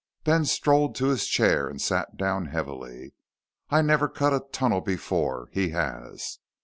Ben 0.23 0.45
strolled 0.45 0.95
to 0.95 1.09
his 1.09 1.27
chair 1.27 1.67
and 1.69 1.79
sat 1.79 2.17
down 2.17 2.47
heavily. 2.47 3.13
"I 3.69 3.83
never 3.83 4.07
cut 4.09 4.33
a 4.33 4.39
tunnel 4.51 4.81
before. 4.81 5.49
He 5.51 5.69
has." 5.69 6.39